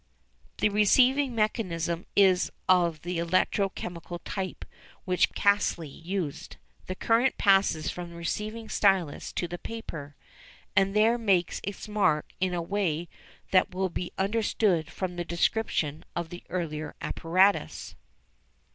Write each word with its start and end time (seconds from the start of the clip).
The 0.57 0.69
receiving 0.69 1.35
mechanism 1.35 2.07
is 2.15 2.51
of 2.67 3.03
the 3.03 3.19
electro 3.19 3.69
chemical 3.69 4.17
type 4.17 4.65
which 5.05 5.31
Caselli 5.35 5.89
used. 5.89 6.57
The 6.87 6.95
current 6.95 7.37
passes 7.37 7.91
from 7.91 8.09
the 8.09 8.15
receiving 8.15 8.67
stylus 8.67 9.31
to 9.33 9.47
the 9.47 9.59
paper, 9.59 10.15
and 10.75 10.95
there 10.95 11.19
makes 11.19 11.61
its 11.63 11.87
mark 11.87 12.33
in 12.39 12.55
a 12.55 12.63
way 12.63 13.09
that 13.51 13.75
will 13.75 13.89
be 13.89 14.11
understood 14.17 14.89
from 14.91 15.17
the 15.17 15.23
description 15.23 16.03
of 16.15 16.29
the 16.29 16.41
earlier 16.49 16.95
apparatus. 17.01 17.93